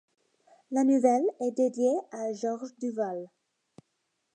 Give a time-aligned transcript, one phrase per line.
[0.71, 3.27] La nouvelle est dédiée à Georges Duval.